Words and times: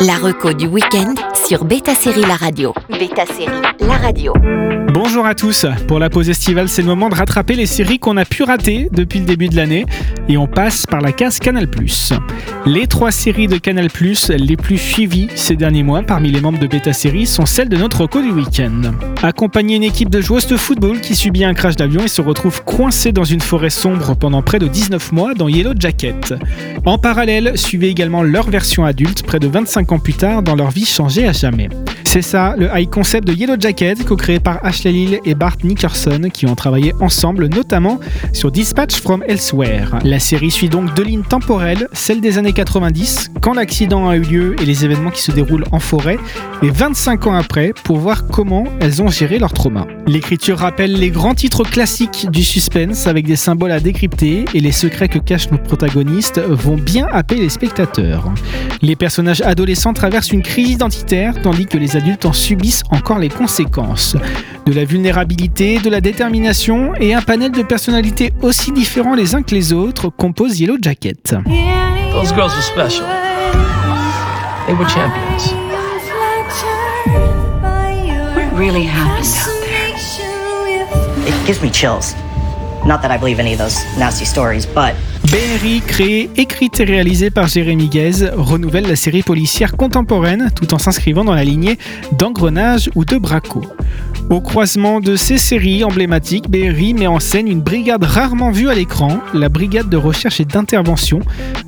La 0.00 0.14
reco 0.14 0.54
du 0.54 0.66
week-end 0.66 1.14
sur 1.46 1.66
Beta 1.66 1.94
Série 1.94 2.22
La 2.22 2.36
Radio. 2.36 2.72
Beta 2.88 3.26
Série 3.26 3.60
La 3.80 3.98
Radio. 3.98 4.32
Bonjour 4.94 5.26
à 5.26 5.34
tous. 5.34 5.66
Pour 5.88 5.98
la 5.98 6.08
pause 6.08 6.30
estivale, 6.30 6.70
c'est 6.70 6.80
le 6.80 6.88
moment 6.88 7.10
de 7.10 7.14
rattraper 7.14 7.54
les 7.54 7.66
séries 7.66 7.98
qu'on 7.98 8.16
a 8.16 8.24
pu 8.24 8.42
rater 8.42 8.88
depuis 8.92 9.18
le 9.18 9.26
début 9.26 9.48
de 9.48 9.56
l'année. 9.56 9.84
Et 10.28 10.38
on 10.38 10.46
passe 10.46 10.86
par 10.86 11.02
la 11.02 11.12
case 11.12 11.38
Canal+. 11.38 11.68
Les 12.66 12.86
trois 12.86 13.10
séries 13.10 13.46
de 13.46 13.58
Canal+, 13.58 13.88
les 14.38 14.56
plus 14.56 14.78
suivies 14.78 15.28
ces 15.36 15.56
derniers 15.56 15.82
mois 15.82 16.02
parmi 16.02 16.30
les 16.30 16.40
membres 16.40 16.58
de 16.58 16.66
Beta 16.66 16.92
Série 16.92 17.26
sont 17.26 17.46
celles 17.46 17.68
de 17.68 17.76
notre 17.76 18.02
reco 18.02 18.22
du 18.22 18.30
week-end. 18.30 18.92
Accompagner 19.22 19.76
une 19.76 19.82
équipe 19.82 20.08
de 20.08 20.20
joueuses 20.20 20.46
de 20.46 20.56
football 20.56 21.00
qui 21.00 21.14
subit 21.14 21.44
un 21.44 21.52
crash 21.52 21.76
d'avion 21.76 22.04
et 22.04 22.08
se 22.08 22.22
retrouve 22.22 22.64
coincée 22.64 23.12
dans 23.12 23.24
une 23.24 23.40
forêt 23.40 23.70
sombre 23.70 24.16
pendant 24.16 24.42
près 24.42 24.58
de 24.58 24.66
19 24.66 25.12
mois 25.12 25.34
dans 25.34 25.48
Yellow 25.48 25.74
Jacket. 25.78 26.34
En 26.86 26.96
parallèle, 26.96 27.58
suivez 27.58 27.88
également 27.88 28.22
leur 28.22 28.48
version 28.48 28.84
adulte 28.84 29.22
près 29.24 29.38
de 29.38 29.48
25 29.48 29.89
plus 29.98 30.14
tard 30.14 30.42
dans 30.42 30.54
leur 30.54 30.70
vie 30.70 30.84
changée 30.84 31.26
à 31.26 31.32
jamais. 31.32 31.68
C'est 32.04 32.22
ça, 32.22 32.54
le 32.58 32.68
high 32.74 32.90
concept 32.90 33.28
de 33.28 33.32
Yellow 33.32 33.54
Jacket, 33.58 34.04
co-créé 34.04 34.40
par 34.40 34.58
Ashley 34.64 34.90
Lille 34.90 35.20
et 35.24 35.34
Bart 35.34 35.56
Nickerson, 35.62 36.28
qui 36.32 36.46
ont 36.46 36.56
travaillé 36.56 36.92
ensemble 37.00 37.46
notamment 37.46 38.00
sur 38.32 38.50
Dispatch 38.50 39.00
from 39.00 39.22
Elsewhere. 39.28 40.00
La 40.02 40.18
série 40.18 40.50
suit 40.50 40.68
donc 40.68 40.92
deux 40.94 41.04
lignes 41.04 41.22
temporelles, 41.22 41.86
celle 41.92 42.20
des 42.20 42.36
années 42.36 42.52
90, 42.52 43.30
quand 43.40 43.54
l'accident 43.54 44.08
a 44.08 44.16
eu 44.16 44.22
lieu 44.22 44.56
et 44.60 44.64
les 44.64 44.84
événements 44.84 45.10
qui 45.10 45.22
se 45.22 45.30
déroulent 45.30 45.66
en 45.70 45.78
forêt, 45.78 46.18
et 46.62 46.70
25 46.70 47.28
ans 47.28 47.34
après, 47.34 47.72
pour 47.84 47.98
voir 47.98 48.26
comment 48.26 48.64
elles 48.80 49.02
ont 49.02 49.08
géré 49.08 49.38
leur 49.38 49.52
trauma. 49.52 49.86
L'écriture 50.10 50.58
rappelle 50.58 50.94
les 50.94 51.10
grands 51.10 51.36
titres 51.36 51.62
classiques 51.62 52.28
du 52.32 52.42
suspense 52.42 53.06
avec 53.06 53.26
des 53.26 53.36
symboles 53.36 53.70
à 53.70 53.78
décrypter 53.78 54.44
et 54.54 54.58
les 54.58 54.72
secrets 54.72 55.06
que 55.06 55.20
cachent 55.20 55.52
nos 55.52 55.58
protagonistes 55.58 56.40
vont 56.40 56.74
bien 56.74 57.06
happer 57.12 57.36
les 57.36 57.48
spectateurs. 57.48 58.24
Les 58.82 58.96
personnages 58.96 59.40
adolescents 59.40 59.92
traversent 59.92 60.32
une 60.32 60.42
crise 60.42 60.70
identitaire 60.70 61.40
tandis 61.40 61.66
que 61.66 61.78
les 61.78 61.94
adultes 61.94 62.26
en 62.26 62.32
subissent 62.32 62.82
encore 62.90 63.20
les 63.20 63.28
conséquences. 63.28 64.16
De 64.66 64.72
la 64.72 64.84
vulnérabilité, 64.84 65.78
de 65.78 65.88
la 65.88 66.00
détermination 66.00 66.92
et 66.96 67.14
un 67.14 67.22
panel 67.22 67.52
de 67.52 67.62
personnalités 67.62 68.32
aussi 68.42 68.72
différents 68.72 69.14
les 69.14 69.36
uns 69.36 69.42
que 69.42 69.54
les 69.54 69.72
autres 69.72 70.08
composent 70.08 70.58
Yellow 70.58 70.78
Jacket. 70.82 71.36
Those 72.12 72.34
girls 72.34 72.52
were 72.52 72.62
special. 72.62 73.06
They 74.66 74.74
were 74.74 74.88
champions. 74.88 75.54
What 78.34 78.58
really 78.58 78.82
happened 78.82 79.36
out 79.36 79.52
there? 79.52 79.59
Gives 81.46 81.62
me 81.62 81.70
chills. 81.70 82.14
Not 82.86 83.02
that 83.02 83.14
I 83.14 83.18
believe 83.18 83.38
any 83.38 83.52
of 83.52 83.58
those 83.58 83.78
nasty 83.98 84.24
stories, 84.24 84.66
but 84.66 84.94
BRI, 85.24 85.80
créée, 85.86 86.30
écrite 86.36 86.80
et 86.80 86.84
réalisée 86.84 87.30
par 87.30 87.46
Jérémy 87.46 87.88
Guez, 87.88 88.30
renouvelle 88.32 88.88
la 88.88 88.96
série 88.96 89.22
policière 89.22 89.76
contemporaine 89.76 90.50
tout 90.56 90.74
en 90.74 90.78
s'inscrivant 90.78 91.24
dans 91.24 91.34
la 91.34 91.44
lignée 91.44 91.78
d'Engrenage 92.18 92.90
ou 92.96 93.04
de 93.04 93.16
Braco. 93.16 93.62
Au 94.30 94.40
croisement 94.40 95.00
de 95.00 95.14
ces 95.14 95.38
séries 95.38 95.84
emblématiques, 95.84 96.50
BRI 96.50 96.94
met 96.94 97.06
en 97.06 97.20
scène 97.20 97.48
une 97.48 97.60
brigade 97.60 98.02
rarement 98.02 98.50
vue 98.50 98.70
à 98.70 98.74
l'écran, 98.74 99.18
la 99.34 99.48
brigade 99.48 99.88
de 99.88 99.96
recherche 99.96 100.40
et 100.40 100.44
d'intervention, 100.44 101.20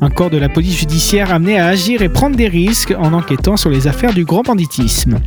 un 0.00 0.10
corps 0.10 0.30
de 0.30 0.38
la 0.38 0.48
police 0.48 0.78
judiciaire 0.78 1.34
amené 1.34 1.58
à 1.58 1.66
agir 1.66 2.02
et 2.02 2.08
prendre 2.08 2.36
des 2.36 2.48
risques 2.48 2.94
en 2.98 3.12
enquêtant 3.12 3.56
sur 3.56 3.68
les 3.68 3.88
affaires 3.88 4.14
du 4.14 4.24
grand 4.24 4.42
banditisme. 4.42 5.18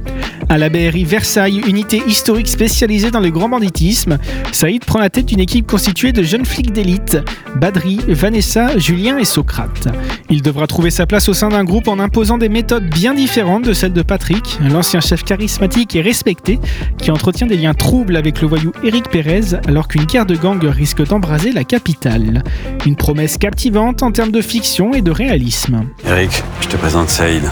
À 0.49 0.58
la 0.58 0.69
BRI 0.69 1.03
Versailles, 1.03 1.61
unité 1.67 2.02
historique 2.05 2.47
spécialisée 2.47 3.11
dans 3.11 3.19
le 3.19 3.30
grand 3.30 3.49
banditisme, 3.49 4.17
Saïd 4.52 4.83
prend 4.85 5.00
la 5.00 5.09
tête 5.09 5.25
d'une 5.25 5.39
équipe 5.39 5.67
constituée 5.67 6.11
de 6.11 6.23
jeunes 6.23 6.45
flics 6.45 6.72
d'élite, 6.72 7.17
Badri, 7.55 8.00
Vanessa, 8.08 8.77
Julien 8.77 9.17
et 9.17 9.25
Socrate. 9.25 9.88
Il 10.30 10.41
devra 10.41 10.67
trouver 10.67 10.89
sa 10.89 11.05
place 11.05 11.30
au 11.30 11.33
sein 11.33 11.50
d'un 11.50 11.63
groupe 11.63 11.88
en 11.88 12.00
imposant 12.00 12.38
des 12.38 12.50
méthodes 12.50 12.89
bien 12.89 13.13
différentes 13.13 13.63
de 13.63 13.73
celles 13.73 13.94
de 13.94 14.02
Patrick, 14.02 14.59
l'ancien 14.61 15.00
chef 15.00 15.23
charismatique 15.23 15.95
et 15.95 16.02
respecté, 16.02 16.59
qui 16.97 17.11
entretient 17.11 17.47
des 17.47 17.57
liens 17.57 17.73
troubles 17.73 18.16
avec 18.16 18.41
le 18.41 18.47
voyou 18.47 18.72
Eric 18.83 19.09
Pérez 19.09 19.55
alors 19.67 19.88
qu'une 19.88 20.06
guerre 20.06 20.25
de 20.25 20.35
gang 20.35 20.63
risque 20.63 21.06
d'embraser 21.06 21.51
la 21.51 21.63
capitale. 21.63 22.44
Une 22.85 22.96
promesse 22.96 23.38
captivante 23.38 24.03
en 24.03 24.12
termes 24.12 24.31
de 24.31 24.41
fiction 24.41 24.94
et 24.94 25.01
de 25.01 25.12
réalisme. 25.12 25.85
Eric, 26.06 26.44
je 26.62 26.67
te 26.67 26.75
présente 26.78 27.09
Saïd, 27.09 27.44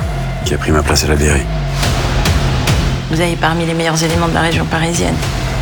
qui 0.45 0.53
a 0.53 0.57
pris 0.57 0.71
ma 0.71 0.83
place 0.83 1.05
à 1.05 1.07
la 1.07 1.15
BRI. 1.15 1.41
Vous 3.11 3.19
avez 3.19 3.35
parmi 3.35 3.65
les 3.65 3.73
meilleurs 3.73 4.01
éléments 4.01 4.29
de 4.29 4.33
la 4.33 4.39
région 4.39 4.65
parisienne. 4.65 5.15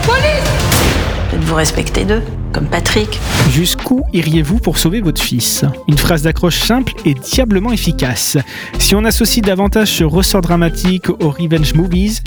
Peut-être 0.03 1.43
vous 1.43 1.55
respectez 1.55 2.05
d'eux, 2.05 2.21
comme 2.53 2.67
Patrick. 2.67 3.19
Jusqu'où 3.49 4.03
iriez-vous 4.13 4.59
pour 4.59 4.77
sauver 4.77 5.01
votre 5.01 5.19
fils? 5.19 5.65
Une 5.87 5.97
phrase 5.97 6.21
d'accroche 6.21 6.59
simple 6.59 6.93
et 7.05 7.15
diablement 7.15 7.71
efficace. 7.71 8.37
Si 8.77 8.93
on 8.93 9.03
associe 9.03 9.43
davantage 9.43 9.87
ce 9.87 10.03
ressort 10.03 10.41
dramatique 10.41 11.09
aux 11.09 11.31
revenge 11.31 11.73
movies, 11.73 12.21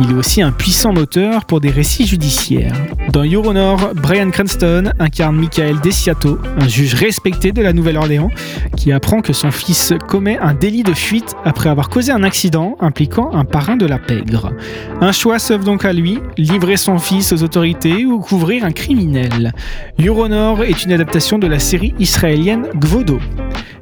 il 0.00 0.10
est 0.10 0.14
aussi 0.14 0.42
un 0.42 0.52
puissant 0.52 0.92
moteur 0.92 1.44
pour 1.44 1.60
des 1.60 1.70
récits 1.70 2.06
judiciaires. 2.06 2.74
Dans 3.12 3.24
Euronor, 3.24 3.94
Brian 3.94 4.30
Cranston 4.30 4.92
incarne 4.98 5.36
Michael 5.36 5.80
Desiato, 5.80 6.38
un 6.58 6.68
juge 6.68 6.94
respecté 6.94 7.52
de 7.52 7.62
la 7.62 7.72
Nouvelle-Orléans, 7.72 8.30
qui 8.76 8.92
apprend 8.92 9.20
que 9.20 9.32
son 9.32 9.50
fils 9.50 9.94
commet 10.06 10.38
un 10.38 10.54
délit 10.54 10.82
de 10.82 10.92
fuite 10.92 11.34
après 11.44 11.68
avoir 11.68 11.88
causé 11.88 12.12
un 12.12 12.22
accident 12.22 12.76
impliquant 12.80 13.30
un 13.32 13.44
parrain 13.44 13.76
de 13.76 13.86
la 13.86 13.98
pègre. 13.98 14.52
Un 15.00 15.12
choix 15.12 15.38
s'offre 15.38 15.64
donc 15.64 15.84
à 15.84 15.92
lui, 15.92 16.18
livrer 16.36 16.76
son 16.76 16.98
fils 16.98 17.32
aux 17.32 17.42
autorités 17.42 18.04
ou 18.04 18.20
couvrir 18.20 18.64
un 18.64 18.72
criminel. 18.72 19.52
Euronor 19.98 20.62
est 20.64 20.84
une 20.84 20.92
adaptation 20.92 21.38
de 21.38 21.46
la 21.46 21.58
série 21.58 21.94
israélienne 21.98 22.68
Gvodo. 22.74 23.18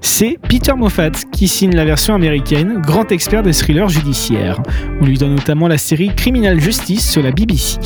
C'est 0.09 0.39
Peter 0.49 0.73
Moffat 0.73 1.11
qui 1.33 1.49
signe 1.49 1.75
la 1.75 1.85
version 1.85 2.15
américaine, 2.15 2.81
grand 2.81 3.11
expert 3.11 3.43
des 3.43 3.53
thrillers 3.53 3.89
judiciaires. 3.89 4.63
On 5.01 5.05
lui 5.05 5.19
donne 5.19 5.35
notamment 5.35 5.67
la 5.67 5.79
série 5.79 6.15
Criminal 6.15 6.61
Justice 6.61 7.11
sur 7.11 7.23
la 7.23 7.33
BBC. 7.33 7.79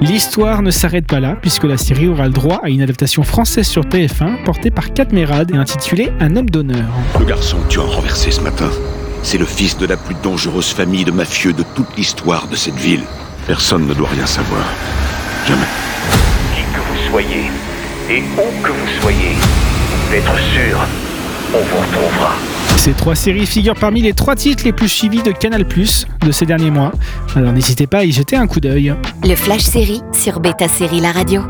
L'histoire 0.00 0.62
ne 0.62 0.72
s'arrête 0.72 1.06
pas 1.06 1.20
là, 1.20 1.38
puisque 1.40 1.64
la 1.64 1.78
série 1.78 2.08
aura 2.08 2.26
le 2.26 2.32
droit 2.32 2.60
à 2.64 2.70
une 2.70 2.82
adaptation 2.82 3.22
française 3.22 3.68
sur 3.68 3.84
TF1 3.84 4.42
portée 4.44 4.70
par 4.70 4.92
Kat 4.92 5.06
Merad 5.12 5.52
et 5.52 5.56
intitulée 5.56 6.12
Un 6.18 6.34
homme 6.36 6.50
d'honneur. 6.50 6.88
Le 7.20 7.24
garçon 7.24 7.56
que 7.60 7.68
tu 7.68 7.78
as 7.78 7.84
renversé 7.84 8.32
ce 8.32 8.40
matin, 8.40 8.68
c'est 9.22 9.38
le 9.38 9.46
fils 9.46 9.78
de 9.78 9.86
la 9.86 9.96
plus 9.96 10.16
dangereuse 10.24 10.70
famille 10.70 11.04
de 11.04 11.12
mafieux 11.12 11.52
de 11.52 11.64
toute 11.76 11.96
l'histoire 11.96 12.48
de 12.48 12.56
cette 12.56 12.76
ville. 12.76 13.04
Personne 13.46 13.86
ne 13.86 13.94
doit 13.94 14.10
rien 14.10 14.26
savoir. 14.26 14.64
Jamais. 15.46 15.62
Qui 16.56 16.62
que 16.74 16.80
vous 16.80 17.10
soyez, 17.10 17.44
et 18.10 18.22
où 18.36 18.62
que 18.62 18.72
vous 18.72 19.00
soyez, 19.00 19.36
d'être 20.10 20.36
sûr, 20.52 20.80
on 21.54 21.62
vous 21.62 21.80
retrouvera. 21.80 22.34
Ces 22.76 22.92
trois 22.92 23.14
séries 23.14 23.46
figurent 23.46 23.78
parmi 23.78 24.02
les 24.02 24.12
trois 24.12 24.34
titres 24.34 24.64
les 24.64 24.72
plus 24.72 24.88
suivis 24.88 25.22
de 25.22 25.30
Canal+, 25.30 25.64
de 25.64 26.32
ces 26.32 26.46
derniers 26.46 26.70
mois. 26.70 26.92
Alors 27.36 27.52
n'hésitez 27.52 27.86
pas 27.86 27.98
à 27.98 28.04
y 28.04 28.12
jeter 28.12 28.36
un 28.36 28.46
coup 28.46 28.60
d'œil. 28.60 28.94
Le 29.22 29.34
Flash 29.34 29.62
Série 29.62 30.02
sur 30.12 30.40
Beta 30.40 30.68
Série 30.68 31.00
La 31.00 31.12
Radio. 31.12 31.42